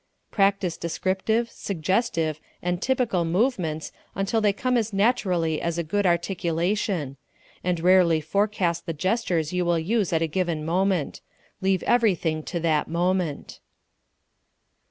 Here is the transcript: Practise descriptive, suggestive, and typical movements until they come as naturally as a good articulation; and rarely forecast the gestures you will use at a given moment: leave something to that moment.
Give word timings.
Practise 0.31 0.77
descriptive, 0.77 1.51
suggestive, 1.51 2.39
and 2.63 2.81
typical 2.81 3.23
movements 3.23 3.91
until 4.15 4.41
they 4.41 4.51
come 4.51 4.75
as 4.75 4.91
naturally 4.91 5.61
as 5.61 5.77
a 5.77 5.83
good 5.83 6.07
articulation; 6.07 7.17
and 7.63 7.79
rarely 7.81 8.19
forecast 8.19 8.87
the 8.87 8.93
gestures 8.93 9.53
you 9.53 9.63
will 9.63 9.77
use 9.77 10.11
at 10.11 10.23
a 10.23 10.27
given 10.27 10.65
moment: 10.65 11.21
leave 11.61 11.83
something 11.87 12.41
to 12.41 12.59
that 12.59 12.87
moment. 12.87 13.59